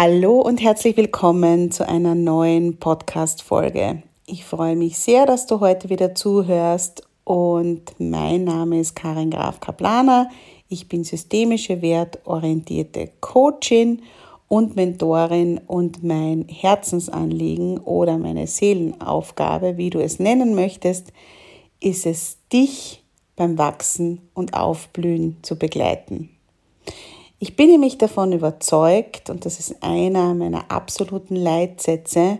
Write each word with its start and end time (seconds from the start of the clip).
Hallo 0.00 0.40
und 0.40 0.62
herzlich 0.62 0.96
willkommen 0.96 1.72
zu 1.72 1.88
einer 1.88 2.14
neuen 2.14 2.76
Podcast-Folge. 2.76 4.04
Ich 4.26 4.44
freue 4.44 4.76
mich 4.76 4.96
sehr, 4.96 5.26
dass 5.26 5.48
du 5.48 5.58
heute 5.58 5.88
wieder 5.88 6.14
zuhörst 6.14 7.02
und 7.24 7.82
mein 7.98 8.44
Name 8.44 8.78
ist 8.78 8.94
Karin 8.94 9.32
Graf 9.32 9.58
Kaplaner. 9.58 10.30
Ich 10.68 10.88
bin 10.88 11.02
systemische 11.02 11.82
wertorientierte 11.82 13.10
Coachin 13.20 14.02
und 14.46 14.76
Mentorin 14.76 15.60
und 15.66 16.04
mein 16.04 16.46
Herzensanliegen 16.46 17.78
oder 17.78 18.18
meine 18.18 18.46
Seelenaufgabe, 18.46 19.78
wie 19.78 19.90
du 19.90 19.98
es 19.98 20.20
nennen 20.20 20.54
möchtest, 20.54 21.12
ist 21.80 22.06
es, 22.06 22.38
dich 22.52 23.02
beim 23.34 23.58
Wachsen 23.58 24.20
und 24.32 24.54
Aufblühen 24.54 25.38
zu 25.42 25.56
begleiten. 25.56 26.30
Ich 27.40 27.54
bin 27.54 27.70
nämlich 27.70 27.98
davon 27.98 28.32
überzeugt, 28.32 29.30
und 29.30 29.46
das 29.46 29.60
ist 29.60 29.82
einer 29.82 30.34
meiner 30.34 30.70
absoluten 30.72 31.36
Leitsätze, 31.36 32.38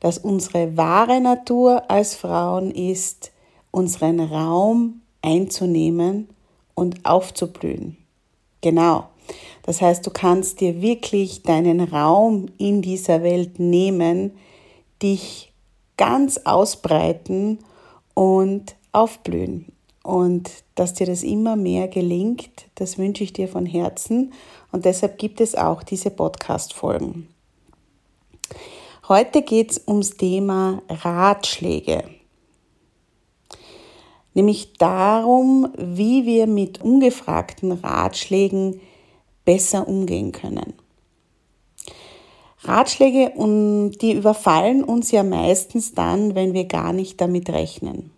dass 0.00 0.16
unsere 0.16 0.76
wahre 0.76 1.20
Natur 1.20 1.90
als 1.90 2.14
Frauen 2.14 2.70
ist, 2.70 3.30
unseren 3.70 4.20
Raum 4.20 5.02
einzunehmen 5.20 6.28
und 6.74 7.04
aufzublühen. 7.04 7.98
Genau. 8.62 9.08
Das 9.64 9.82
heißt, 9.82 10.06
du 10.06 10.10
kannst 10.10 10.60
dir 10.62 10.80
wirklich 10.80 11.42
deinen 11.42 11.80
Raum 11.80 12.46
in 12.56 12.80
dieser 12.80 13.22
Welt 13.22 13.58
nehmen, 13.58 14.32
dich 15.02 15.52
ganz 15.98 16.38
ausbreiten 16.44 17.58
und 18.14 18.76
aufblühen. 18.92 19.66
Und 20.08 20.48
dass 20.74 20.94
dir 20.94 21.04
das 21.04 21.22
immer 21.22 21.54
mehr 21.54 21.86
gelingt, 21.86 22.64
das 22.76 22.96
wünsche 22.96 23.22
ich 23.24 23.34
dir 23.34 23.46
von 23.46 23.66
Herzen. 23.66 24.32
Und 24.72 24.86
deshalb 24.86 25.18
gibt 25.18 25.38
es 25.38 25.54
auch 25.54 25.82
diese 25.82 26.10
Podcast-Folgen. 26.10 27.28
Heute 29.06 29.42
geht 29.42 29.72
es 29.72 29.82
ums 29.86 30.16
Thema 30.16 30.80
Ratschläge. 30.88 32.04
Nämlich 34.32 34.78
darum, 34.78 35.74
wie 35.76 36.24
wir 36.24 36.46
mit 36.46 36.80
ungefragten 36.80 37.72
Ratschlägen 37.72 38.80
besser 39.44 39.86
umgehen 39.86 40.32
können. 40.32 40.72
Ratschläge, 42.62 43.34
die 43.36 44.12
überfallen 44.12 44.84
uns 44.84 45.10
ja 45.10 45.22
meistens 45.22 45.92
dann, 45.92 46.34
wenn 46.34 46.54
wir 46.54 46.64
gar 46.64 46.94
nicht 46.94 47.20
damit 47.20 47.50
rechnen. 47.50 48.10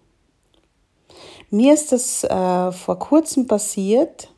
Mir 1.53 1.75
ist 1.75 1.91
das 1.91 2.23
äh, 2.23 2.71
vor 2.71 3.01
kurzem 3.01 3.49
passiert, 3.49 4.33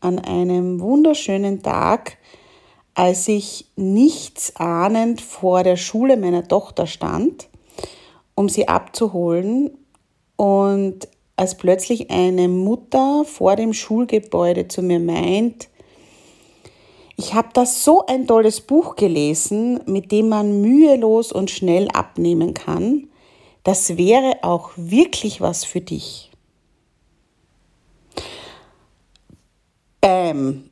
an 0.00 0.18
einem 0.18 0.80
wunderschönen 0.80 1.62
Tag, 1.62 2.18
als 2.92 3.26
ich 3.26 3.70
nichts 3.76 4.56
ahnend 4.56 5.22
vor 5.22 5.62
der 5.62 5.78
Schule 5.78 6.18
meiner 6.18 6.46
Tochter 6.46 6.86
stand, 6.86 7.48
um 8.34 8.50
sie 8.50 8.68
abzuholen 8.68 9.70
und 10.36 11.08
als 11.36 11.56
plötzlich 11.56 12.10
eine 12.10 12.48
Mutter 12.48 13.24
vor 13.24 13.56
dem 13.56 13.72
Schulgebäude 13.72 14.68
zu 14.68 14.82
mir 14.82 15.00
meint, 15.00 15.68
ich 17.16 17.32
habe 17.32 17.48
da 17.54 17.64
so 17.64 18.04
ein 18.04 18.26
tolles 18.26 18.60
Buch 18.60 18.96
gelesen, 18.96 19.80
mit 19.86 20.12
dem 20.12 20.28
man 20.28 20.60
mühelos 20.60 21.32
und 21.32 21.50
schnell 21.50 21.88
abnehmen 21.88 22.52
kann. 22.52 23.08
Das 23.64 23.96
wäre 23.96 24.38
auch 24.42 24.72
wirklich 24.76 25.40
was 25.40 25.64
für 25.64 25.80
dich. 25.80 26.31
Bäm. 30.02 30.68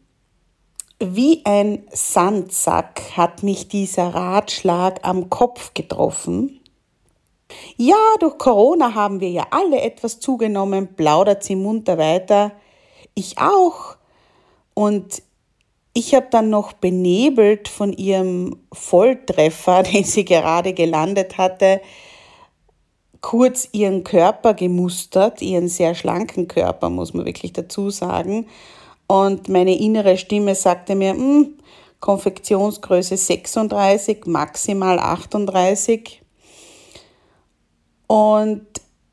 Wie 0.99 1.43
ein 1.47 1.87
Sandsack 1.93 3.17
hat 3.17 3.45
mich 3.45 3.69
dieser 3.69 4.13
Ratschlag 4.13 4.99
am 5.03 5.31
Kopf 5.31 5.73
getroffen. 5.73 6.61
Ja, 7.77 7.97
durch 8.19 8.39
Corona 8.39 8.95
haben 8.95 9.21
wir 9.21 9.31
ja 9.31 9.47
alle 9.53 9.81
etwas 9.81 10.19
zugenommen, 10.19 10.97
plaudert 10.97 11.45
sie 11.45 11.55
munter 11.55 11.97
weiter. 11.97 12.51
Ich 13.15 13.39
auch. 13.39 13.97
Und 14.75 15.23
ich 15.95 16.13
habe 16.15 16.27
dann 16.31 16.51
noch 16.51 16.73
benebelt 16.73 17.69
von 17.69 17.93
ihrem 17.93 18.57
Volltreffer, 18.73 19.83
den 19.85 20.03
sie 20.03 20.25
gerade 20.25 20.75
gelandet 20.75 21.39
hatte, 21.39 21.81
kurz 23.21 23.69
ihren 23.71 24.03
Körper 24.03 24.55
gemustert, 24.55 25.41
ihren 25.41 25.69
sehr 25.69 25.95
schlanken 25.95 26.49
Körper, 26.49 26.91
muss 26.91 27.15
man 27.15 27.27
wirklich 27.27 27.53
dazu 27.53 27.91
sagen, 27.91 28.47
und 29.11 29.49
meine 29.49 29.77
innere 29.77 30.17
Stimme 30.17 30.55
sagte 30.55 30.95
mir, 30.95 31.15
hm, 31.15 31.59
Konfektionsgröße 31.99 33.17
36, 33.17 34.27
maximal 34.27 35.01
38. 35.01 36.23
Und 38.07 38.67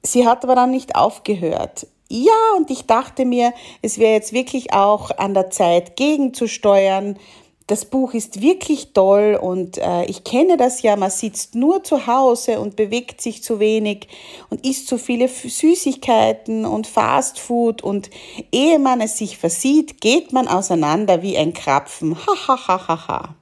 sie 0.04 0.28
hat 0.28 0.44
aber 0.44 0.54
dann 0.54 0.70
nicht 0.70 0.96
aufgehört. 0.96 1.88
Ja, 2.10 2.32
und 2.58 2.70
ich 2.70 2.86
dachte 2.86 3.26
mir, 3.26 3.54
es 3.82 3.98
wäre 3.98 4.14
jetzt 4.14 4.34
wirklich 4.34 4.72
auch 4.72 5.10
an 5.18 5.34
der 5.34 5.50
Zeit, 5.50 5.96
gegenzusteuern, 5.96 7.18
das 7.68 7.84
Buch 7.84 8.14
ist 8.14 8.42
wirklich 8.42 8.94
toll 8.94 9.38
und 9.40 9.78
äh, 9.78 10.06
ich 10.06 10.24
kenne 10.24 10.56
das 10.56 10.82
ja, 10.82 10.96
man 10.96 11.12
sitzt 11.12 11.54
nur 11.54 11.84
zu 11.84 12.08
Hause 12.08 12.62
und 12.62 12.78
bewegt 12.78 13.20
sich 13.22 13.44
zu 13.44 13.60
wenig 13.60 14.08
und 14.50 14.66
isst 14.66 14.88
zu 14.88 14.98
viele 14.98 15.28
Süßigkeiten 15.28 16.64
und 16.64 16.88
Fastfood 16.88 17.84
und 17.84 18.10
ehe 18.54 18.80
man 18.80 19.02
es 19.02 19.18
sich 19.18 19.38
versieht, 19.38 20.00
geht 20.00 20.32
man 20.32 20.48
auseinander 20.48 21.22
wie 21.22 21.38
ein 21.38 21.54
Krapfen. 21.54 22.16
Ha, 22.16 22.48
ha, 22.48 22.68
ha, 22.68 22.88
ha, 22.88 23.08
ha. 23.08 23.36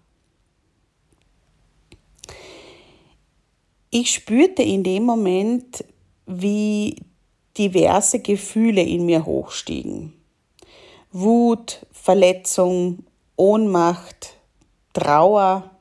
Ich 3.91 4.11
spürte 4.11 4.63
in 4.63 4.83
dem 4.83 5.03
Moment, 5.03 5.85
wie 6.25 6.95
diverse 7.57 8.19
Gefühle 8.19 8.81
in 8.81 9.05
mir 9.05 9.25
hochstiegen. 9.25 10.13
Wut, 11.11 11.85
Verletzung, 11.91 13.04
Ohnmacht, 13.35 14.37
Trauer. 14.93 15.71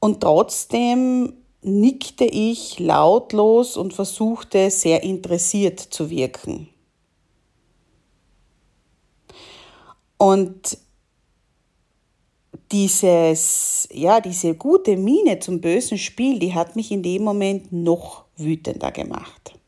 Und 0.00 0.20
trotzdem 0.20 1.34
nickte 1.62 2.24
ich 2.24 2.78
lautlos 2.78 3.76
und 3.76 3.92
versuchte 3.92 4.70
sehr 4.70 5.02
interessiert 5.02 5.78
zu 5.78 6.10
wirken. 6.10 6.68
Und 10.16 10.78
dieses, 12.72 13.88
ja, 13.92 14.20
diese 14.20 14.54
gute 14.54 14.96
Miene 14.96 15.38
zum 15.38 15.60
bösen 15.60 15.98
Spiel, 15.98 16.38
die 16.38 16.54
hat 16.54 16.76
mich 16.76 16.92
in 16.92 17.02
dem 17.02 17.24
Moment 17.24 17.72
noch 17.72 18.24
wütender 18.36 18.92
gemacht. 18.92 19.59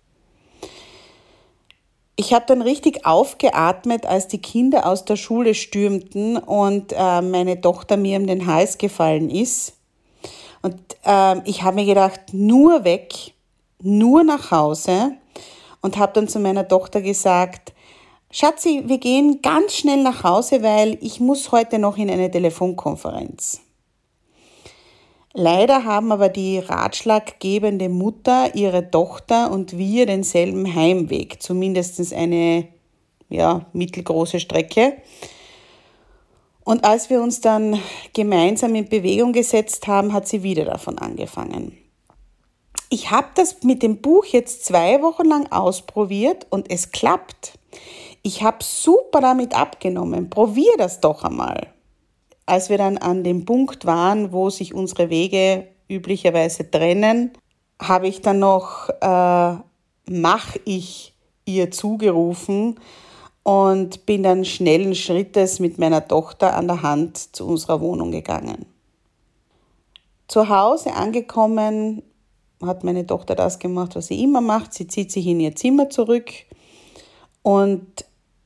Ich 2.17 2.35
habe 2.35 2.45
dann 2.47 2.61
richtig 2.63 3.07
aufgeatmet, 3.07 4.05
als 4.07 4.29
die 4.29 4.41
Kinder 4.41 4.87
aus 4.87 5.05
der 5.05 5.17
Schule 5.17 5.55
stürmten 5.55 6.37
und 6.37 6.93
äh, 6.93 7.23
meine 7.23 7.61
Tochter 7.61 7.97
mir 7.97 8.19
um 8.19 8.27
den 8.27 8.47
Hals 8.47 8.77
gefallen 8.79 9.31
ist. 9.31 9.75
Und 10.61 10.77
äh, 11.05 11.41
ich 11.49 11.63
habe 11.63 11.77
mir 11.77 11.87
gedacht, 11.87 12.21
nur 12.33 12.85
weg, 12.85 13.33
nur 13.81 14.25
nach 14.25 14.51
Hause 14.51 15.13
und 15.81 15.97
habe 15.97 16.13
dann 16.13 16.29
zu 16.29 16.39
meiner 16.39 16.69
Tochter 16.69 17.01
gesagt, 17.01 17.73
Schatzi, 18.31 18.85
wir 18.87 18.99
gehen 18.99 19.41
ganz 19.43 19.75
schnell 19.75 20.03
nach 20.03 20.25
Hause, 20.25 20.63
weil 20.63 20.97
ich 21.03 21.21
muss 21.21 21.53
heute 21.53 21.79
noch 21.79 21.99
in 21.99 22.09
eine 22.09 22.31
Telefonkonferenz. 22.31 23.61
Leider 25.35 25.85
haben 25.85 26.13
aber 26.13 26.29
die 26.29 26.59
ratschlaggebende 26.59 27.89
Mutter, 27.89 28.55
ihre 28.55 28.91
Tochter 28.91 29.51
und 29.51 29.79
wir 29.79 30.07
denselben 30.07 30.75
Heimweg, 30.75 31.43
zumindest 31.43 32.13
eine 32.13 32.69
ja, 33.29 33.67
mittelgroße 33.73 34.41
Strecke. 34.41 34.99
Und 36.65 36.85
als 36.85 37.09
wir 37.09 37.23
uns 37.23 37.41
dann 37.41 37.81
gemeinsam 38.13 38.75
in 38.75 38.89
Bewegung 38.89 39.33
gesetzt 39.33 39.87
haben, 39.87 40.13
hat 40.13 40.29
sie 40.29 40.43
wieder 40.43 40.65
davon 40.65 40.99
angefangen. 40.99 41.77
Ich 42.91 43.11
habe 43.11 43.29
das 43.35 43.63
mit 43.63 43.83
dem 43.83 44.03
Buch 44.03 44.27
jetzt 44.27 44.67
zwei 44.67 45.01
Wochen 45.01 45.25
lang 45.25 45.51
ausprobiert 45.51 46.47
und 46.51 46.71
es 46.71 46.93
klappt 46.93 47.59
ich 48.23 48.43
habe 48.43 48.59
super 48.63 49.21
damit 49.21 49.55
abgenommen. 49.55 50.31
Probier 50.31 50.73
das 50.79 51.01
doch 51.01 51.25
einmal. 51.25 51.69
Als 52.47 52.71
wir 52.71 52.79
dann 52.79 52.99
an 52.99 53.25
dem 53.25 53.45
Punkt 53.45 53.87
waren, 53.87 54.33
wo 54.33 54.51
sich 54.51 54.75
unsere 54.75 55.11
Wege 55.11 55.69
üblicherweise 55.89 56.71
trennen, 56.71 57.33
habe 57.81 58.09
ich 58.09 58.21
dann 58.21 58.39
noch 58.39 58.89
äh, 59.01 59.57
mach 60.07 60.57
ich 60.65 61.15
ihr 61.45 61.71
zugerufen 61.71 62.79
und 63.43 64.07
bin 64.07 64.23
dann 64.23 64.45
schnellen 64.45 64.95
Schrittes 64.95 65.59
mit 65.59 65.79
meiner 65.79 66.07
Tochter 66.07 66.55
an 66.57 66.69
der 66.69 66.83
Hand 66.83 67.35
zu 67.35 67.47
unserer 67.47 67.81
Wohnung 67.81 68.11
gegangen. 68.11 68.67
Zu 70.29 70.49
Hause 70.49 70.95
angekommen, 70.95 72.03
hat 72.63 72.85
meine 72.85 73.07
Tochter 73.07 73.35
das 73.35 73.59
gemacht, 73.59 73.97
was 73.97 74.07
sie 74.07 74.23
immer 74.23 74.41
macht. 74.41 74.73
Sie 74.73 74.87
zieht 74.87 75.11
sich 75.11 75.27
in 75.27 75.41
ihr 75.41 75.57
Zimmer 75.57 75.91
zurück 75.91 76.31
und 77.43 78.05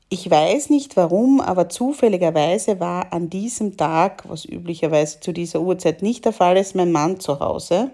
ich 0.09 0.29
weiß 0.29 0.69
nicht 0.69 0.95
warum, 0.95 1.41
aber 1.41 1.67
zufälligerweise 1.67 2.79
war 2.79 3.11
an 3.11 3.29
diesem 3.29 3.75
Tag, 3.75 4.23
was 4.29 4.45
üblicherweise 4.45 5.19
zu 5.19 5.33
dieser 5.33 5.61
Uhrzeit 5.61 6.01
nicht 6.01 6.23
der 6.23 6.33
Fall 6.33 6.57
ist, 6.57 6.75
mein 6.75 6.91
Mann 6.91 7.19
zu 7.19 7.39
Hause. 7.39 7.91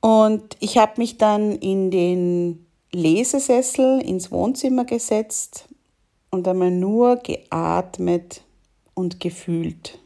Und 0.00 0.56
ich 0.60 0.76
habe 0.76 0.92
mich 0.98 1.16
dann 1.16 1.52
in 1.52 1.90
den 1.90 2.66
Lesesessel 2.92 4.00
ins 4.00 4.30
Wohnzimmer 4.30 4.84
gesetzt 4.84 5.68
und 6.30 6.46
einmal 6.46 6.70
nur 6.70 7.16
geatmet 7.16 8.42
und 8.94 9.18
gefühlt. 9.18 9.98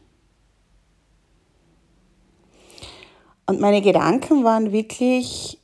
Und 3.45 3.59
meine 3.59 3.81
Gedanken 3.81 4.45
waren 4.45 4.71
wirklich 4.71 5.59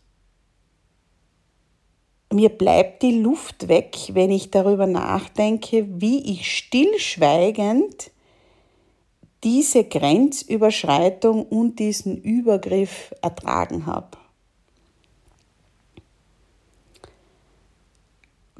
mir 2.31 2.49
bleibt 2.49 3.01
die 3.01 3.19
Luft 3.19 3.67
weg, 3.67 3.97
wenn 4.13 4.31
ich 4.31 4.51
darüber 4.51 4.85
nachdenke, 4.85 5.87
wie 5.89 6.31
ich 6.31 6.55
stillschweigend 6.57 8.11
diese 9.43 9.83
Grenzüberschreitung 9.83 11.45
und 11.45 11.79
diesen 11.79 12.17
Übergriff 12.17 13.13
ertragen 13.21 13.85
habe. 13.85 14.17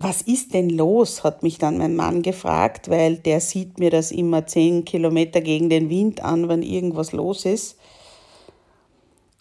Was 0.01 0.21
ist 0.21 0.53
denn 0.53 0.69
los? 0.69 1.25
hat 1.25 1.43
mich 1.43 1.57
dann 1.57 1.77
mein 1.77 1.97
Mann 1.97 2.21
gefragt, 2.21 2.89
weil 2.89 3.17
der 3.17 3.41
sieht 3.41 3.79
mir 3.79 3.91
das 3.91 4.11
immer 4.11 4.47
zehn 4.47 4.85
Kilometer 4.85 5.41
gegen 5.41 5.69
den 5.69 5.89
Wind 5.89 6.23
an, 6.23 6.47
wenn 6.47 6.63
irgendwas 6.63 7.11
los 7.11 7.43
ist. 7.43 7.77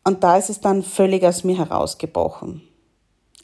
Und 0.03 0.25
da 0.25 0.37
ist 0.37 0.51
es 0.51 0.61
dann 0.61 0.83
völlig 0.83 1.23
aus 1.23 1.45
mir 1.45 1.57
herausgebrochen. 1.57 2.68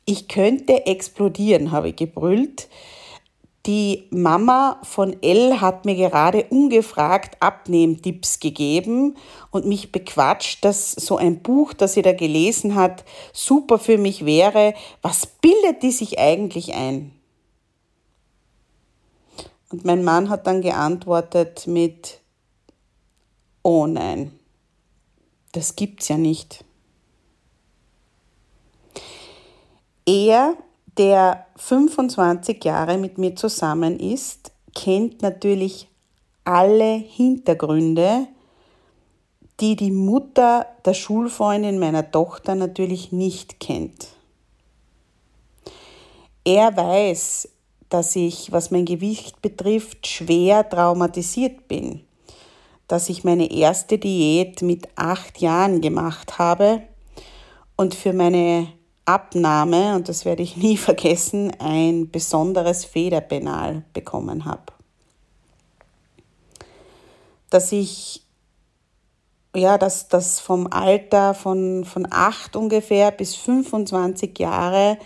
Ich 0.05 0.29
könnte 0.29 0.87
explodieren, 0.87 1.71
habe 1.71 1.91
ich 1.91 1.97
gebrüllt. 1.97 2.69
Die 3.67 4.09
Mama 4.11 4.79
von 4.83 5.17
Elle 5.23 5.62
hat 5.62 5.87
mir 5.87 5.95
gerade 5.95 6.45
ungefragt 6.51 7.39
Abnehmtipps 7.41 8.39
gegeben 8.39 9.17
und 9.51 9.65
mich 9.65 9.91
bequatscht, 9.91 10.62
dass 10.67 10.93
so 10.93 11.17
ein 11.17 11.41
Buch, 11.41 11.73
das 11.73 11.95
sie 11.95 12.03
da 12.03 12.12
gelesen 12.12 12.75
hat, 12.75 13.05
super 13.33 13.79
für 13.79 13.97
mich 13.97 14.27
wäre. 14.27 14.75
Was 15.01 15.27
bildet 15.27 15.83
die 15.83 15.93
sich 15.93 16.19
eigentlich 16.19 16.75
ein? 16.75 17.12
Und 19.71 19.87
mein 19.87 20.05
Mann 20.05 20.29
hat 20.29 20.47
dann 20.47 20.61
geantwortet 20.61 21.67
mit, 21.67 22.21
oh 23.62 23.87
nein, 23.87 24.39
das 25.53 25.75
gibt's 25.75 26.09
ja 26.09 26.19
nicht. 26.19 26.65
Er, 30.06 30.56
der 30.99 31.47
25 31.56 32.62
Jahre 32.65 32.99
mit 32.99 33.19
mir 33.19 33.35
zusammen 33.37 33.99
ist, 33.99 34.53
kennt 34.75 35.23
natürlich 35.23 35.89
alle 36.45 36.95
Hintergründe, 36.95 38.29
die 39.61 39.77
die 39.77 39.91
Mutter 39.91 40.67
der 40.85 40.95
Schulfreundin 40.95 41.79
meiner 41.79 42.11
Tochter 42.11 42.55
natürlich 42.55 43.12
nicht 43.12 43.61
kennt. 43.61 44.09
Er 46.45 46.77
weiß, 46.77 47.49
dass 47.89 48.17
ich, 48.17 48.53
was 48.53 48.71
mein 48.71 48.85
Gewicht 48.85 49.41
betrifft, 49.41 50.07
schwer 50.07 50.69
traumatisiert 50.69 51.69
bin, 51.69 52.00
dass 52.89 53.09
ich 53.09 53.25
meine 53.25 53.50
erste 53.50 53.99
Diät 53.99 54.61
mit 54.61 54.89
acht 54.97 55.41
Jahren 55.41 55.81
gemacht 55.81 56.39
habe 56.39 56.83
und 57.77 57.95
für 57.95 58.12
meine 58.12 58.69
Abnahme, 59.05 59.95
und 59.95 60.09
das 60.09 60.25
werde 60.25 60.43
ich 60.43 60.56
nie 60.56 60.77
vergessen, 60.79 61.53
ein 61.59 62.11
besonderes 62.11 62.85
Federpenal 62.85 63.85
bekommen 63.93 64.45
habe. 64.45 64.73
Dass 67.51 67.73
ich, 67.73 68.23
ja, 69.55 69.79
dass 69.79 70.09
das 70.09 70.41
vom 70.41 70.67
Alter 70.67 71.35
von, 71.35 71.85
von 71.85 72.09
8 72.11 72.56
ungefähr 72.56 73.11
bis 73.11 73.37
25 73.37 74.38
Jahre 74.38 74.99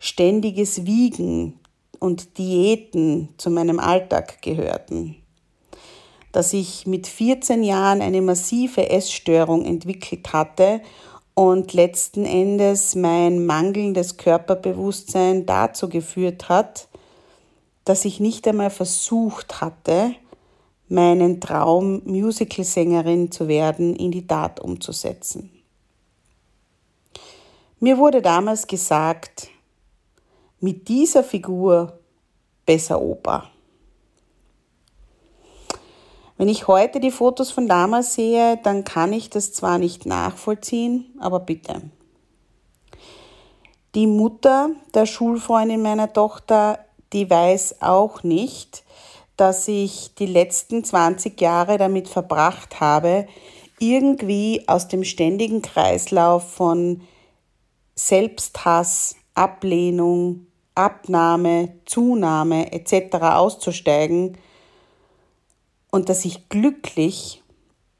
ständiges 0.00 0.86
Wiegen 0.86 1.60
und 2.00 2.36
Diäten 2.38 3.30
zu 3.38 3.50
meinem 3.50 3.78
Alltag 3.78 4.42
gehörten. 4.42 5.16
Dass 6.32 6.52
ich 6.52 6.86
mit 6.86 7.06
14 7.06 7.62
Jahren 7.62 8.02
eine 8.02 8.20
massive 8.20 8.90
Essstörung 8.90 9.64
entwickelt 9.64 10.32
hatte 10.32 10.82
und 11.34 11.72
letzten 11.72 12.24
Endes 12.24 12.94
mein 12.94 13.44
mangelndes 13.44 14.16
Körperbewusstsein 14.16 15.46
dazu 15.46 15.88
geführt 15.88 16.48
hat, 16.48 16.88
dass 17.84 18.04
ich 18.04 18.20
nicht 18.20 18.46
einmal 18.46 18.70
versucht 18.70 19.60
hatte, 19.60 20.14
meinen 20.88 21.40
Traum, 21.40 22.02
Musicalsängerin 22.04 23.32
zu 23.32 23.48
werden, 23.48 23.96
in 23.96 24.12
die 24.12 24.26
Tat 24.26 24.60
umzusetzen. 24.60 25.50
Mir 27.80 27.98
wurde 27.98 28.22
damals 28.22 28.66
gesagt, 28.66 29.48
mit 30.60 30.88
dieser 30.88 31.24
Figur 31.24 31.98
besser 32.64 33.00
Oper. 33.00 33.50
Wenn 36.36 36.48
ich 36.48 36.66
heute 36.66 36.98
die 36.98 37.12
Fotos 37.12 37.50
von 37.52 37.68
damals 37.68 38.14
sehe, 38.14 38.58
dann 38.62 38.84
kann 38.84 39.12
ich 39.12 39.30
das 39.30 39.52
zwar 39.52 39.78
nicht 39.78 40.04
nachvollziehen, 40.04 41.14
aber 41.20 41.40
bitte. 41.40 41.82
Die 43.94 44.08
Mutter 44.08 44.70
der 44.92 45.06
Schulfreundin 45.06 45.80
meiner 45.80 46.12
Tochter, 46.12 46.80
die 47.12 47.30
weiß 47.30 47.80
auch 47.80 48.24
nicht, 48.24 48.82
dass 49.36 49.68
ich 49.68 50.14
die 50.16 50.26
letzten 50.26 50.82
20 50.82 51.40
Jahre 51.40 51.78
damit 51.78 52.08
verbracht 52.08 52.80
habe, 52.80 53.26
irgendwie 53.78 54.64
aus 54.66 54.88
dem 54.88 55.04
ständigen 55.04 55.62
Kreislauf 55.62 56.52
von 56.52 57.02
Selbsthass, 57.94 59.14
Ablehnung, 59.34 60.46
Abnahme, 60.74 61.74
Zunahme 61.86 62.72
etc. 62.72 63.14
auszusteigen 63.16 64.36
und 65.94 66.08
dass 66.08 66.24
ich 66.24 66.48
glücklich 66.48 67.40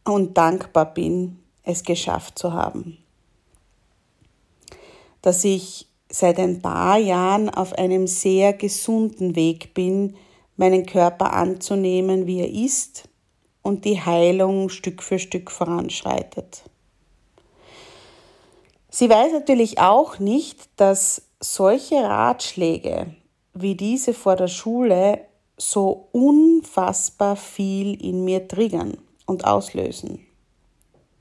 und 0.05 0.37
dankbar 0.37 0.95
bin, 0.95 1.39
es 1.63 1.85
geschafft 1.85 2.37
zu 2.37 2.53
haben. 2.53 2.99
Dass 5.23 5.45
ich 5.45 5.87
seit 6.11 6.41
ein 6.41 6.61
paar 6.61 6.99
Jahren 6.99 7.51
auf 7.51 7.73
einem 7.75 8.09
sehr 8.09 8.53
gesunden 8.53 9.37
Weg 9.37 9.75
bin, 9.75 10.17
meinen 10.57 10.87
Körper 10.87 11.35
anzunehmen, 11.35 12.27
wie 12.27 12.41
er 12.41 12.51
ist 12.51 13.09
und 13.63 13.85
die 13.85 14.01
Heilung 14.01 14.71
Stück 14.71 15.01
für 15.01 15.21
Stück 15.21 15.53
voranschreitet. 15.53 16.65
Sie 18.91 19.09
weiß 19.09 19.33
natürlich 19.35 19.79
auch 19.79 20.19
nicht, 20.19 20.69
dass 20.75 21.23
solche 21.39 22.03
Ratschläge 22.03 23.15
wie 23.53 23.77
diese 23.77 24.15
vor 24.15 24.35
der 24.35 24.49
Schule 24.49 25.21
so 25.57 26.09
unfassbar 26.13 27.37
viel 27.37 28.01
in 28.03 28.25
mir 28.25 28.49
triggern 28.49 28.97
und 29.27 29.45
auslösen. 29.45 30.27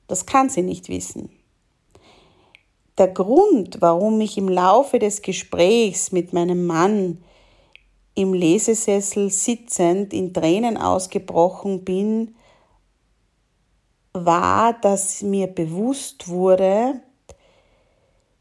Das 0.08 0.26
kann 0.26 0.48
sie 0.50 0.62
nicht 0.62 0.88
wissen. 0.88 1.30
Der 2.98 3.08
Grund, 3.08 3.80
warum 3.80 4.20
ich 4.20 4.38
im 4.38 4.48
Laufe 4.48 4.98
des 4.98 5.22
Gesprächs 5.22 6.12
mit 6.12 6.32
meinem 6.32 6.66
Mann 6.66 7.22
im 8.14 8.32
Lesesessel 8.32 9.30
sitzend 9.30 10.12
in 10.12 10.32
Tränen 10.32 10.76
ausgebrochen 10.76 11.84
bin, 11.84 12.36
war, 14.12 14.74
dass 14.74 15.22
mir 15.22 15.48
bewusst 15.48 16.28
wurde, 16.28 17.00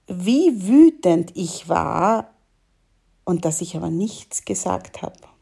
wie 0.07 0.67
wütend 0.67 1.35
ich 1.35 1.67
war 1.67 2.29
und 3.25 3.45
dass 3.45 3.61
ich 3.61 3.75
aber 3.75 3.89
nichts 3.89 4.45
gesagt 4.45 5.01
habe. 5.01 5.32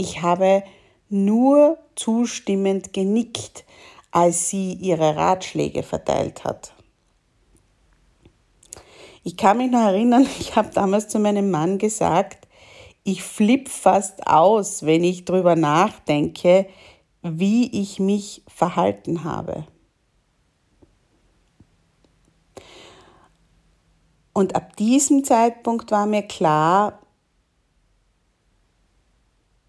Ich 0.00 0.22
habe 0.22 0.62
nur 1.08 1.76
zustimmend 1.96 2.92
genickt, 2.92 3.64
als 4.12 4.48
sie 4.48 4.74
ihre 4.74 5.16
Ratschläge 5.16 5.82
verteilt 5.82 6.44
hat. 6.44 6.72
Ich 9.24 9.36
kann 9.36 9.58
mich 9.58 9.70
noch 9.70 9.80
erinnern, 9.80 10.26
ich 10.40 10.54
habe 10.54 10.70
damals 10.72 11.08
zu 11.08 11.18
meinem 11.18 11.50
Mann 11.50 11.78
gesagt, 11.78 12.46
ich 13.02 13.24
flipp 13.24 13.68
fast 13.68 14.26
aus, 14.26 14.86
wenn 14.86 15.02
ich 15.02 15.24
darüber 15.24 15.56
nachdenke, 15.56 16.66
wie 17.22 17.66
ich 17.80 17.98
mich 17.98 18.44
verhalten 18.46 19.24
habe. 19.24 19.66
Und 24.32 24.54
ab 24.54 24.76
diesem 24.76 25.24
Zeitpunkt 25.24 25.90
war 25.90 26.06
mir 26.06 26.22
klar, 26.22 27.00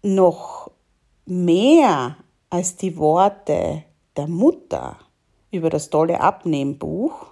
noch 0.02 0.70
mehr 1.26 2.16
als 2.48 2.76
die 2.76 2.96
Worte 2.96 3.84
der 4.16 4.26
Mutter 4.26 4.98
über 5.50 5.70
das 5.70 5.90
tolle 5.90 6.20
Abnehmbuch 6.20 7.26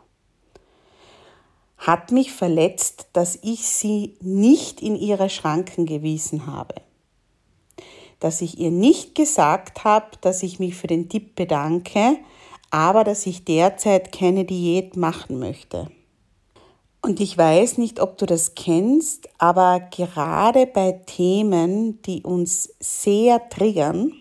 hat 1.79 2.11
mich 2.11 2.33
verletzt, 2.33 3.09
dass 3.13 3.39
ich 3.43 3.67
sie 3.67 4.17
nicht 4.21 4.83
in 4.83 4.97
ihre 4.97 5.31
Schranken 5.31 5.87
gewiesen 5.87 6.47
habe. 6.47 6.75
Dass 8.19 8.41
ich 8.41 8.59
ihr 8.59 8.73
nicht 8.73 9.15
gesagt 9.15 9.85
habe, 9.85 10.07
dass 10.21 10.43
ich 10.43 10.59
mich 10.59 10.75
für 10.75 10.89
den 10.89 11.09
Tipp 11.09 11.37
bedanke, 11.37 12.19
aber 12.71 13.05
dass 13.05 13.27
ich 13.27 13.45
derzeit 13.45 14.11
keine 14.11 14.45
Diät 14.45 14.97
machen 14.97 15.39
möchte. 15.39 15.89
Und 17.09 17.21
ich 17.21 17.39
weiß 17.39 17.79
nicht, 17.79 18.01
ob 18.01 18.19
du 18.19 18.27
das 18.27 18.55
kennst, 18.55 19.31
aber 19.39 19.81
gerade 19.81 20.67
bei 20.67 20.93
Themen, 20.93 22.03
die 22.03 22.23
uns 22.23 22.75
sehr 22.81 23.49
triggern, 23.49 24.13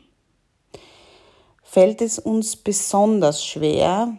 fällt 1.61 2.01
es 2.01 2.17
uns 2.17 2.55
besonders 2.55 3.43
schwer, 3.43 4.15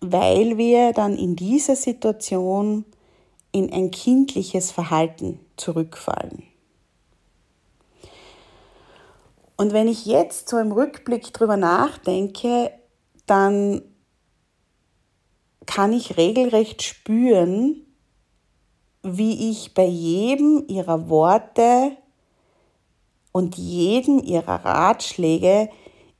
weil 0.00 0.56
wir 0.56 0.94
dann 0.94 1.18
in 1.18 1.36
dieser 1.36 1.76
Situation 1.76 2.86
in 3.52 3.70
ein 3.70 3.90
kindliches 3.90 4.70
Verhalten 4.70 5.38
zurückfallen. 5.58 6.44
Und 9.58 9.74
wenn 9.74 9.88
ich 9.88 10.06
jetzt 10.06 10.48
so 10.48 10.56
im 10.56 10.72
Rückblick 10.72 11.30
drüber 11.34 11.58
nachdenke, 11.58 12.70
dann 13.26 13.82
kann 15.66 15.92
ich 15.92 16.16
regelrecht 16.16 16.82
spüren, 16.82 17.86
wie 19.02 19.50
ich 19.50 19.74
bei 19.74 19.84
jedem 19.84 20.64
ihrer 20.68 21.08
Worte 21.08 21.96
und 23.32 23.56
jedem 23.56 24.18
ihrer 24.18 24.64
Ratschläge 24.64 25.68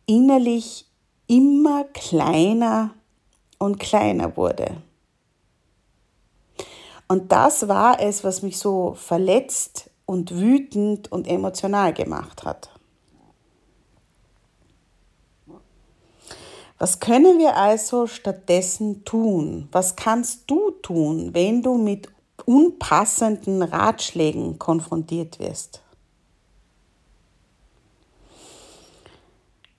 innerlich 0.06 0.86
immer 1.26 1.84
kleiner 1.84 2.94
und 3.58 3.78
kleiner 3.78 4.36
wurde. 4.36 4.76
Und 7.08 7.32
das 7.32 7.68
war 7.68 8.00
es, 8.00 8.24
was 8.24 8.42
mich 8.42 8.58
so 8.58 8.94
verletzt 8.94 9.90
und 10.06 10.32
wütend 10.32 11.10
und 11.10 11.26
emotional 11.26 11.92
gemacht 11.92 12.44
hat. 12.44 12.70
Was 16.78 17.00
können 17.00 17.38
wir 17.38 17.56
also 17.56 18.06
stattdessen 18.06 19.04
tun? 19.04 19.68
Was 19.72 19.96
kannst 19.96 20.42
du 20.46 20.72
tun, 20.82 21.30
wenn 21.32 21.62
du 21.62 21.78
mit 21.78 22.08
unpassenden 22.44 23.62
Ratschlägen 23.62 24.58
konfrontiert 24.58 25.38
wirst? 25.38 25.80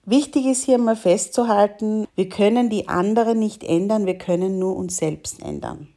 Wichtig 0.06 0.46
ist 0.46 0.64
hier 0.64 0.78
mal 0.78 0.96
festzuhalten, 0.96 2.08
wir 2.16 2.30
können 2.30 2.70
die 2.70 2.88
anderen 2.88 3.40
nicht 3.40 3.64
ändern, 3.64 4.06
wir 4.06 4.18
können 4.18 4.58
nur 4.58 4.76
uns 4.76 4.98
selbst 4.98 5.42
ändern. 5.44 5.90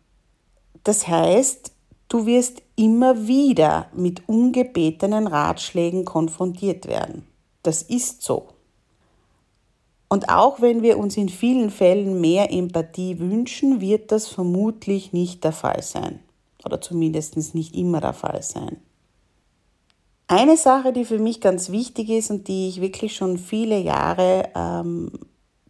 Das 0.83 1.07
heißt, 1.07 1.73
du 2.09 2.26
wirst 2.26 2.61
immer 2.75 3.28
wieder 3.28 3.87
mit 3.95 4.28
ungebetenen 4.28 5.28
Ratschlägen 5.28 6.04
konfrontiert 6.04 6.88
werden. 6.88 7.26
Das 7.62 7.83
ist 7.83 8.23
so. 8.23 8.49
Und 10.12 10.29
auch 10.29 10.61
wenn 10.61 10.83
wir 10.83 10.99
uns 10.99 11.17
in 11.17 11.29
vielen 11.29 11.71
Fällen 11.71 12.21
mehr 12.21 12.52
Empathie 12.52 13.21
wünschen, 13.21 13.81
wird 13.81 14.11
das 14.11 14.26
vermutlich 14.26 15.12
nicht 15.12 15.45
der 15.45 15.52
Fall 15.52 15.83
sein. 15.83 16.19
Oder 16.64 16.81
zumindest 16.81 17.37
nicht 17.55 17.76
immer 17.76 18.00
der 18.00 18.12
Fall 18.12 18.43
sein. 18.43 18.79
Eine 20.26 20.57
Sache, 20.57 20.93
die 20.93 21.05
für 21.05 21.21
mich 21.21 21.40
ganz 21.40 21.71
wichtig 21.71 22.11
ist 22.11 22.31
und 22.31 22.49
die 22.49 22.69
ich 22.69 22.81
wirklich 22.81 23.14
schon 23.14 23.38
viele 23.38 23.79
Jahre 23.79 24.49
ähm, 24.57 25.12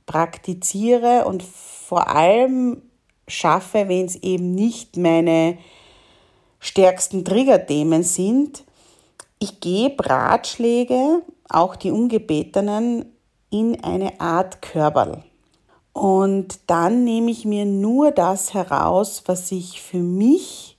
praktiziere 0.06 1.26
und 1.26 1.42
vor 1.42 2.08
allem 2.08 2.82
schaffe, 3.28 3.88
wenn 3.88 4.06
es 4.06 4.16
eben 4.16 4.54
nicht 4.54 4.96
meine 4.96 5.58
stärksten 6.60 7.26
Triggerthemen 7.26 8.02
sind, 8.02 8.64
ich 9.38 9.60
gebe 9.60 10.08
Ratschläge, 10.08 11.22
auch 11.48 11.76
die 11.76 11.90
ungebetenen, 11.90 13.06
in 13.50 13.82
eine 13.82 14.20
Art 14.20 14.62
Körperl. 14.62 15.24
Und 15.92 16.60
dann 16.68 17.04
nehme 17.04 17.30
ich 17.30 17.44
mir 17.44 17.64
nur 17.64 18.12
das 18.12 18.54
heraus, 18.54 19.24
was 19.26 19.48
sich 19.48 19.82
für 19.82 19.98
mich 19.98 20.78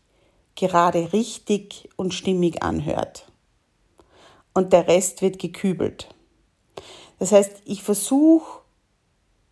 gerade 0.55 1.13
richtig 1.13 1.89
und 1.97 2.13
stimmig 2.13 2.63
anhört 2.63 3.31
und 4.53 4.73
der 4.73 4.87
Rest 4.87 5.21
wird 5.21 5.39
gekübelt. 5.39 6.09
Das 7.19 7.31
heißt, 7.31 7.61
ich 7.65 7.83
versuche, 7.83 8.61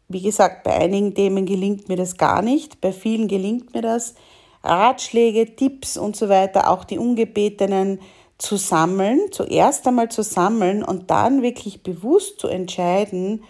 wie 0.08 0.22
gesagt, 0.22 0.64
bei 0.64 0.74
einigen 0.74 1.14
Themen 1.14 1.46
gelingt 1.46 1.88
mir 1.88 1.98
das 1.98 2.18
gar 2.18 2.42
nicht, 2.42 2.82
bei 2.82 2.92
vielen 2.92 3.28
gelingt 3.28 3.74
mir 3.74 3.82
das, 3.82 4.16
Ratschläge, 4.64 5.56
Tipps 5.56 5.96
und 5.96 6.16
so 6.18 6.28
weiter, 6.28 6.70
auch 6.70 6.84
die 6.84 6.98
ungebetenen 6.98 8.00
zu 8.39 8.58
sammeln, 8.58 9.19
zuerst 9.31 9.86
einmal 9.86 10.10
zu 10.10 10.24
sammeln 10.24 10.84
und 10.84 11.12
dann 11.12 11.43
wirklich 11.43 11.84
bewusst 11.84 12.39
zu 12.39 12.48
entscheiden, 12.48 13.43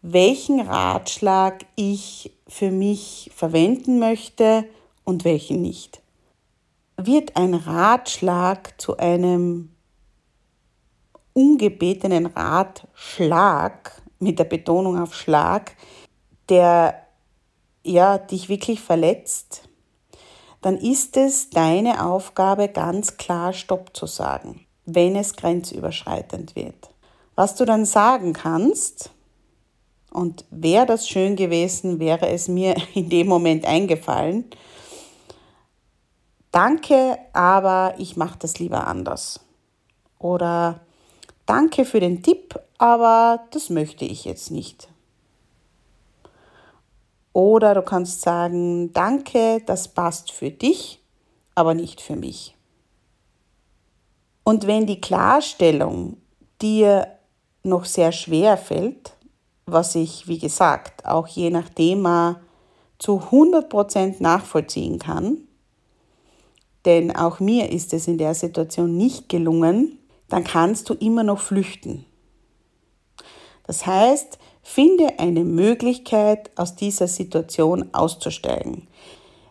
welchen 0.00 0.60
Ratschlag 0.60 1.66
ich 1.74 2.32
für 2.48 2.70
mich 2.70 3.30
verwenden 3.34 3.98
möchte 3.98 4.64
und 5.04 5.24
welchen 5.24 5.60
nicht. 5.60 6.00
Wird 6.96 7.36
ein 7.36 7.54
Ratschlag 7.54 8.80
zu 8.80 8.96
einem 8.96 9.70
ungebetenen 11.34 12.26
Ratschlag, 12.26 14.00
mit 14.18 14.38
der 14.38 14.44
Betonung 14.44 14.98
auf 14.98 15.14
Schlag, 15.14 15.76
der 16.48 17.02
ja, 17.84 18.18
dich 18.18 18.48
wirklich 18.48 18.80
verletzt, 18.80 19.65
dann 20.62 20.76
ist 20.76 21.16
es 21.16 21.50
deine 21.50 22.04
Aufgabe, 22.04 22.68
ganz 22.68 23.16
klar 23.16 23.52
Stopp 23.52 23.96
zu 23.96 24.06
sagen, 24.06 24.66
wenn 24.84 25.16
es 25.16 25.36
grenzüberschreitend 25.36 26.56
wird. 26.56 26.90
Was 27.34 27.54
du 27.54 27.64
dann 27.64 27.84
sagen 27.84 28.32
kannst, 28.32 29.10
und 30.10 30.46
wäre 30.50 30.86
das 30.86 31.08
schön 31.08 31.36
gewesen, 31.36 31.98
wäre 31.98 32.28
es 32.28 32.48
mir 32.48 32.74
in 32.94 33.08
dem 33.10 33.26
Moment 33.26 33.66
eingefallen, 33.66 34.44
danke, 36.52 37.18
aber 37.32 37.94
ich 37.98 38.16
mache 38.16 38.38
das 38.38 38.58
lieber 38.58 38.86
anders. 38.86 39.40
Oder 40.18 40.80
Danke 41.46 41.84
für 41.84 42.00
den 42.00 42.24
Tipp, 42.24 42.58
aber 42.76 43.46
das 43.52 43.70
möchte 43.70 44.04
ich 44.04 44.24
jetzt 44.24 44.50
nicht. 44.50 44.88
Oder 47.36 47.74
du 47.74 47.82
kannst 47.82 48.22
sagen, 48.22 48.94
danke, 48.94 49.60
das 49.66 49.88
passt 49.88 50.32
für 50.32 50.50
dich, 50.50 51.02
aber 51.54 51.74
nicht 51.74 52.00
für 52.00 52.16
mich. 52.16 52.56
Und 54.42 54.66
wenn 54.66 54.86
die 54.86 55.02
Klarstellung 55.02 56.16
dir 56.62 57.08
noch 57.62 57.84
sehr 57.84 58.12
schwer 58.12 58.56
fällt, 58.56 59.12
was 59.66 59.94
ich, 59.96 60.26
wie 60.28 60.38
gesagt, 60.38 61.04
auch 61.04 61.26
je 61.26 61.50
nach 61.50 61.68
Thema 61.68 62.40
zu 62.98 63.20
100% 63.30 64.14
nachvollziehen 64.20 64.98
kann, 64.98 65.36
denn 66.86 67.14
auch 67.14 67.38
mir 67.38 67.70
ist 67.70 67.92
es 67.92 68.08
in 68.08 68.16
der 68.16 68.34
Situation 68.34 68.96
nicht 68.96 69.28
gelungen, 69.28 69.98
dann 70.30 70.42
kannst 70.42 70.88
du 70.88 70.94
immer 70.94 71.22
noch 71.22 71.40
flüchten. 71.40 72.06
Das 73.66 73.84
heißt, 73.84 74.38
finde 74.66 75.18
eine 75.18 75.44
Möglichkeit, 75.44 76.50
aus 76.56 76.74
dieser 76.74 77.06
Situation 77.06 77.88
auszusteigen. 77.94 78.88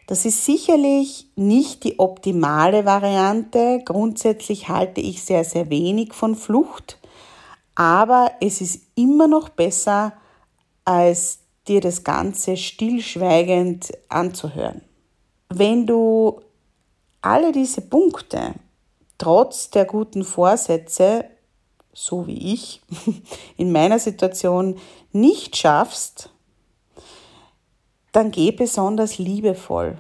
Das 0.08 0.26
ist 0.26 0.46
sicherlich 0.46 1.28
nicht 1.36 1.84
die 1.84 2.00
optimale 2.00 2.86
Variante. 2.86 3.82
Grundsätzlich 3.86 4.68
halte 4.70 5.02
ich 5.02 5.24
sehr, 5.24 5.44
sehr 5.44 5.70
wenig 5.70 6.14
von 6.14 6.36
Flucht, 6.36 7.00
aber 7.74 8.34
es 8.42 8.62
ist 8.62 8.84
immer 8.96 9.28
noch 9.28 9.50
besser, 9.50 10.14
als 10.84 11.40
dir 11.68 11.82
das 11.82 12.04
Ganze 12.04 12.58
stillschweigend 12.58 13.94
anzuhören. 14.10 14.82
Wenn 15.50 15.88
du 15.88 16.42
alle 17.22 17.52
diese 17.52 17.82
Punkte 17.82 18.54
trotz 19.18 19.72
der 19.72 19.86
guten 19.86 20.24
Vorsätze, 20.24 21.26
so 21.94 22.28
wie 22.28 22.54
ich, 22.54 22.82
in 23.58 23.72
meiner 23.72 23.98
Situation 23.98 24.78
nicht 25.16 25.58
schaffst, 25.58 26.30
dann 28.12 28.32
geh 28.32 28.52
besonders 28.52 29.18
liebevoll 29.18 29.98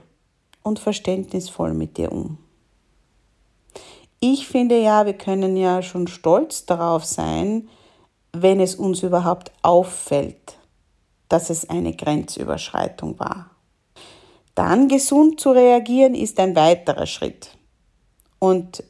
und 0.61 0.79
verständnisvoll 0.79 1.73
mit 1.73 1.97
dir 1.97 2.11
um. 2.11 2.37
Ich 4.19 4.47
finde 4.47 4.79
ja, 4.79 5.05
wir 5.05 5.13
können 5.13 5.57
ja 5.57 5.81
schon 5.81 6.07
stolz 6.07 6.65
darauf 6.65 7.05
sein, 7.05 7.67
wenn 8.31 8.59
es 8.59 8.75
uns 8.75 9.03
überhaupt 9.03 9.51
auffällt, 9.61 10.57
dass 11.29 11.49
es 11.49 11.69
eine 11.69 11.95
Grenzüberschreitung 11.95 13.19
war. 13.19 13.51
Dann 14.53 14.87
gesund 14.87 15.39
zu 15.39 15.51
reagieren 15.51 16.15
ist 16.15 16.39
ein 16.39 16.55
weiterer 16.55 17.05
Schritt. 17.05 17.57
Und 18.39 18.83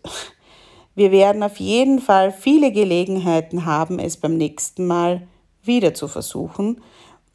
wir 0.95 1.11
werden 1.11 1.43
auf 1.43 1.57
jeden 1.57 1.99
Fall 1.99 2.31
viele 2.31 2.71
Gelegenheiten 2.71 3.65
haben, 3.65 3.99
es 3.99 4.17
beim 4.17 4.37
nächsten 4.37 4.85
Mal 4.87 5.27
wieder 5.67 5.93
zu 5.93 6.07
versuchen, 6.07 6.81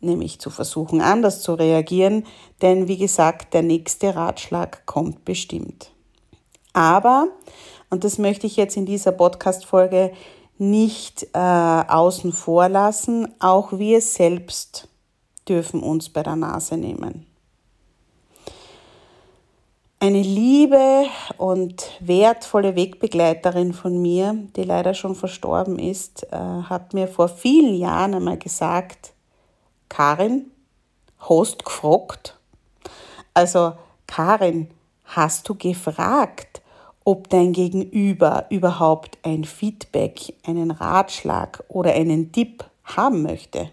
nämlich 0.00 0.40
zu 0.40 0.50
versuchen, 0.50 1.00
anders 1.00 1.42
zu 1.42 1.54
reagieren, 1.54 2.24
denn 2.62 2.88
wie 2.88 2.98
gesagt, 2.98 3.54
der 3.54 3.62
nächste 3.62 4.14
Ratschlag 4.14 4.86
kommt 4.86 5.24
bestimmt. 5.24 5.92
Aber, 6.72 7.28
und 7.90 8.04
das 8.04 8.18
möchte 8.18 8.46
ich 8.46 8.56
jetzt 8.56 8.76
in 8.76 8.86
dieser 8.86 9.12
Podcast-Folge 9.12 10.12
nicht 10.58 11.26
äh, 11.32 11.38
außen 11.38 12.32
vor 12.32 12.68
lassen, 12.68 13.34
auch 13.40 13.72
wir 13.72 14.00
selbst 14.00 14.88
dürfen 15.48 15.82
uns 15.82 16.10
bei 16.10 16.22
der 16.22 16.36
Nase 16.36 16.76
nehmen. 16.76 17.29
Eine 20.02 20.22
liebe 20.22 21.04
und 21.36 21.90
wertvolle 22.00 22.74
Wegbegleiterin 22.74 23.74
von 23.74 24.00
mir, 24.00 24.34
die 24.56 24.62
leider 24.62 24.94
schon 24.94 25.14
verstorben 25.14 25.78
ist, 25.78 26.26
äh, 26.32 26.36
hat 26.38 26.94
mir 26.94 27.06
vor 27.06 27.28
vielen 27.28 27.74
Jahren 27.74 28.14
einmal 28.14 28.38
gesagt, 28.38 29.12
Karin, 29.90 30.52
hast 31.18 31.66
gefragt? 31.66 32.38
Also, 33.34 33.74
Karin, 34.06 34.70
hast 35.04 35.46
du 35.50 35.54
gefragt, 35.54 36.62
ob 37.04 37.28
dein 37.28 37.52
Gegenüber 37.52 38.46
überhaupt 38.48 39.18
ein 39.22 39.44
Feedback, 39.44 40.32
einen 40.46 40.70
Ratschlag 40.70 41.62
oder 41.68 41.92
einen 41.92 42.32
Tipp 42.32 42.64
haben 42.84 43.20
möchte? 43.20 43.70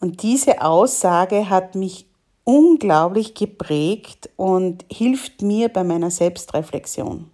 Und 0.00 0.22
diese 0.22 0.60
Aussage 0.60 1.48
hat 1.48 1.76
mich 1.76 2.11
unglaublich 2.44 3.34
geprägt 3.34 4.30
und 4.36 4.84
hilft 4.90 5.42
mir 5.42 5.68
bei 5.68 5.84
meiner 5.84 6.10
Selbstreflexion. 6.10 7.30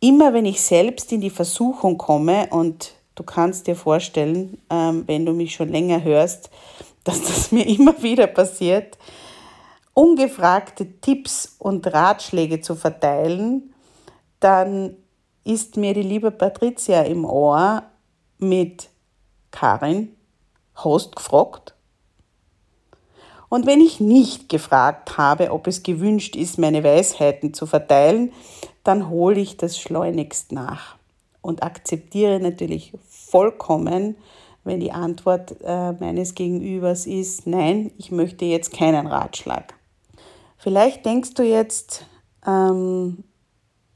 Immer 0.00 0.34
wenn 0.34 0.44
ich 0.44 0.60
selbst 0.60 1.12
in 1.12 1.20
die 1.20 1.30
Versuchung 1.30 1.96
komme 1.96 2.48
und 2.50 2.94
Du 3.14 3.22
kannst 3.22 3.68
dir 3.68 3.76
vorstellen, 3.76 4.58
ähm, 4.70 5.04
wenn 5.06 5.24
du 5.24 5.32
mich 5.32 5.54
schon 5.54 5.68
länger 5.68 6.02
hörst, 6.02 6.50
dass 7.04 7.22
das 7.22 7.52
mir 7.52 7.66
immer 7.66 8.02
wieder 8.02 8.26
passiert, 8.26 8.98
ungefragte 9.92 11.00
Tipps 11.00 11.54
und 11.58 11.86
Ratschläge 11.92 12.60
zu 12.60 12.74
verteilen, 12.74 13.74
dann 14.40 14.96
ist 15.44 15.76
mir 15.76 15.94
die 15.94 16.02
liebe 16.02 16.30
Patricia 16.30 17.02
im 17.02 17.24
Ohr 17.24 17.84
mit 18.38 18.88
Karin, 19.50 20.16
hast 20.74 21.14
gefragt? 21.14 21.73
Und 23.54 23.66
wenn 23.66 23.80
ich 23.80 24.00
nicht 24.00 24.48
gefragt 24.48 25.16
habe, 25.16 25.52
ob 25.52 25.68
es 25.68 25.84
gewünscht 25.84 26.34
ist, 26.34 26.58
meine 26.58 26.82
Weisheiten 26.82 27.54
zu 27.54 27.66
verteilen, 27.66 28.32
dann 28.82 29.08
hole 29.08 29.38
ich 29.38 29.56
das 29.56 29.78
schleunigst 29.78 30.50
nach 30.50 30.96
und 31.40 31.62
akzeptiere 31.62 32.40
natürlich 32.40 32.94
vollkommen, 33.08 34.16
wenn 34.64 34.80
die 34.80 34.90
Antwort 34.90 35.54
äh, 35.62 35.92
meines 35.92 36.34
Gegenübers 36.34 37.06
ist, 37.06 37.46
nein, 37.46 37.92
ich 37.96 38.10
möchte 38.10 38.44
jetzt 38.44 38.72
keinen 38.72 39.06
Ratschlag. 39.06 39.74
Vielleicht 40.58 41.06
denkst 41.06 41.34
du 41.34 41.44
jetzt, 41.44 42.06
ähm, 42.44 43.22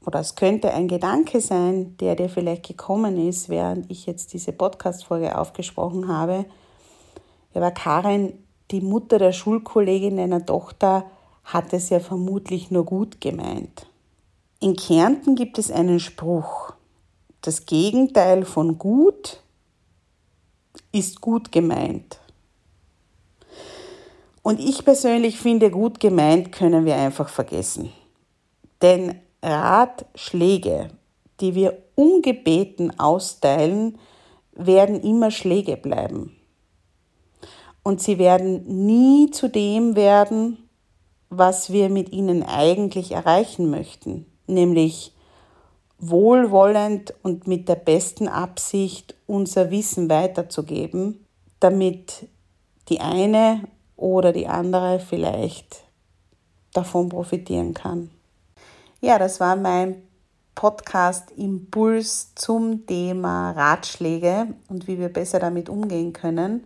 oder 0.05 0.21
es 0.21 0.35
könnte 0.35 0.73
ein 0.73 0.87
Gedanke 0.87 1.41
sein, 1.41 1.97
der 1.97 2.15
dir 2.15 2.29
vielleicht 2.29 2.65
gekommen 2.65 3.27
ist, 3.27 3.49
während 3.49 3.91
ich 3.91 4.05
jetzt 4.05 4.31
diese 4.31 4.53
Podcast-Folge 4.53 5.37
aufgesprochen 5.37 6.07
habe. 6.07 6.45
Ja, 7.53 7.59
aber 7.59 7.71
Karin, 7.71 8.45
die 8.71 8.81
Mutter 8.81 9.19
der 9.19 9.31
Schulkollegin 9.31 10.17
deiner 10.17 10.45
Tochter, 10.45 11.05
hat 11.43 11.73
es 11.73 11.89
ja 11.89 11.99
vermutlich 11.99 12.69
nur 12.69 12.85
gut 12.85 13.21
gemeint. 13.21 13.87
In 14.59 14.75
Kärnten 14.75 15.35
gibt 15.35 15.57
es 15.57 15.71
einen 15.71 15.99
Spruch, 15.99 16.73
das 17.41 17.65
Gegenteil 17.65 18.45
von 18.45 18.77
gut 18.77 19.41
ist 20.91 21.21
gut 21.21 21.51
gemeint. 21.51 22.19
Und 24.41 24.59
ich 24.59 24.83
persönlich 24.83 25.39
finde, 25.39 25.71
gut 25.71 25.99
gemeint 25.99 26.51
können 26.51 26.85
wir 26.85 26.95
einfach 26.95 27.29
vergessen. 27.29 27.91
Denn 28.81 29.15
Ratschläge, 29.43 30.89
die 31.39 31.55
wir 31.55 31.77
ungebeten 31.95 32.99
austeilen, 32.99 33.97
werden 34.53 35.01
immer 35.01 35.31
Schläge 35.31 35.77
bleiben. 35.77 36.35
Und 37.83 38.01
sie 38.01 38.17
werden 38.17 38.85
nie 38.85 39.31
zu 39.31 39.49
dem 39.49 39.95
werden, 39.95 40.69
was 41.29 41.71
wir 41.71 41.89
mit 41.89 42.11
ihnen 42.11 42.43
eigentlich 42.43 43.11
erreichen 43.11 43.69
möchten, 43.69 44.25
nämlich 44.47 45.13
wohlwollend 45.99 47.13
und 47.23 47.47
mit 47.47 47.69
der 47.69 47.75
besten 47.75 48.27
Absicht 48.27 49.15
unser 49.27 49.69
Wissen 49.69 50.09
weiterzugeben, 50.09 51.25
damit 51.59 52.27
die 52.87 53.01
eine 53.01 53.61
oder 53.95 54.31
die 54.31 54.47
andere 54.47 54.99
vielleicht 54.99 55.83
davon 56.73 57.09
profitieren 57.09 57.73
kann. 57.73 58.09
Ja, 59.01 59.19
das 59.19 59.39
war 59.39 59.55
mein 59.55 60.01
Podcast 60.55 61.31
Impuls 61.31 62.33
zum 62.35 62.85
Thema 62.85 63.51
Ratschläge 63.51 64.47
und 64.67 64.87
wie 64.87 64.99
wir 64.99 65.09
besser 65.09 65.39
damit 65.39 65.69
umgehen 65.69 66.11
können. 66.11 66.65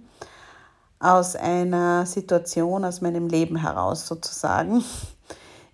Aus 1.04 1.36
einer 1.36 2.06
Situation 2.06 2.86
aus 2.86 3.02
meinem 3.02 3.28
Leben 3.28 3.58
heraus 3.58 4.08
sozusagen. 4.08 4.86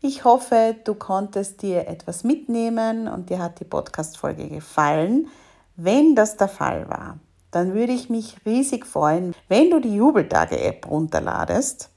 Ich 0.01 0.23
hoffe, 0.23 0.75
du 0.85 0.95
konntest 0.95 1.61
dir 1.61 1.87
etwas 1.87 2.23
mitnehmen 2.23 3.07
und 3.07 3.29
dir 3.29 3.37
hat 3.37 3.59
die 3.59 3.65
Podcast-Folge 3.65 4.49
gefallen. 4.49 5.27
Wenn 5.75 6.15
das 6.15 6.35
der 6.35 6.47
Fall 6.47 6.89
war, 6.89 7.19
dann 7.51 7.75
würde 7.75 7.93
ich 7.93 8.09
mich 8.09 8.37
riesig 8.43 8.87
freuen, 8.87 9.35
wenn 9.49 9.69
du 9.69 9.79
die 9.79 9.97
Jubeltage-App 9.97 10.89
runterladest. 10.89 11.91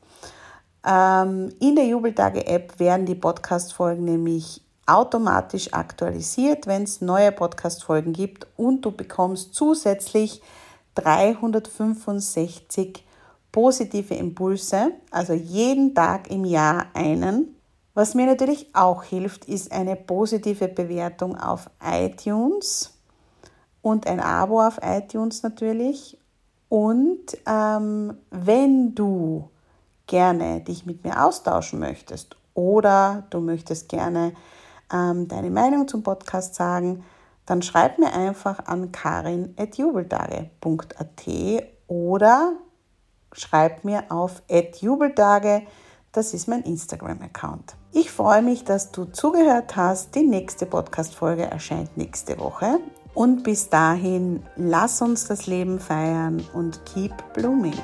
Ähm, 0.86 1.54
in 1.58 1.74
der 1.74 1.86
Jubeltage-App 1.86 2.78
werden 2.78 3.06
die 3.06 3.14
Podcast-Folgen 3.14 4.04
nämlich 4.04 4.60
automatisch 4.84 5.72
aktualisiert, 5.72 6.66
wenn 6.66 6.82
es 6.82 7.00
neue 7.00 7.32
Podcast-Folgen 7.32 8.12
gibt 8.12 8.46
und 8.58 8.82
du 8.82 8.90
bekommst 8.90 9.54
zusätzlich 9.54 10.42
365 10.96 13.06
positive 13.52 14.14
Impulse, 14.14 14.92
also 15.10 15.34
jeden 15.34 15.94
Tag 15.94 16.30
im 16.30 16.44
Jahr 16.44 16.86
einen 16.94 17.54
was 17.94 18.14
mir 18.14 18.26
natürlich 18.26 18.74
auch 18.74 19.04
hilft, 19.04 19.44
ist 19.44 19.70
eine 19.70 19.96
positive 19.96 20.68
Bewertung 20.68 21.38
auf 21.38 21.68
iTunes 21.84 22.98
und 23.82 24.06
ein 24.06 24.18
Abo 24.18 24.62
auf 24.62 24.80
iTunes 24.82 25.42
natürlich. 25.42 26.16
Und 26.70 27.36
ähm, 27.46 28.16
wenn 28.30 28.94
du 28.94 29.50
gerne 30.06 30.62
dich 30.62 30.86
mit 30.86 31.04
mir 31.04 31.22
austauschen 31.22 31.80
möchtest 31.80 32.34
oder 32.54 33.24
du 33.28 33.40
möchtest 33.40 33.90
gerne 33.90 34.32
ähm, 34.90 35.28
deine 35.28 35.50
Meinung 35.50 35.86
zum 35.86 36.02
Podcast 36.02 36.54
sagen, 36.54 37.04
dann 37.44 37.60
schreib 37.60 37.98
mir 37.98 38.14
einfach 38.14 38.64
an 38.66 38.90
karin.jubeltage.at 38.90 41.26
oder 41.88 42.54
schreib 43.32 43.84
mir 43.84 44.04
auf 44.10 44.42
jubeltage, 44.80 45.62
das 46.12 46.34
ist 46.34 46.46
mein 46.46 46.62
Instagram-Account. 46.62 47.76
Ich 47.92 48.10
freue 48.10 48.42
mich, 48.42 48.64
dass 48.64 48.92
du 48.92 49.06
zugehört 49.06 49.76
hast. 49.76 50.14
Die 50.14 50.22
nächste 50.26 50.66
Podcast-Folge 50.66 51.44
erscheint 51.44 51.96
nächste 51.96 52.38
Woche. 52.38 52.78
Und 53.14 53.42
bis 53.44 53.68
dahin, 53.68 54.42
lass 54.56 55.02
uns 55.02 55.26
das 55.26 55.46
Leben 55.46 55.78
feiern 55.78 56.42
und 56.54 56.84
keep 56.86 57.12
blooming. 57.34 57.78